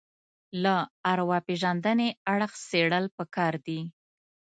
[0.63, 0.75] له
[1.11, 3.79] ارواپېژندنې اړخ څېړل پکار دي